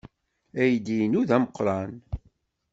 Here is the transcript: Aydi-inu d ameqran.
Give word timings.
Aydi-inu 0.61 1.21
d 1.27 1.29
ameqran. 1.37 1.91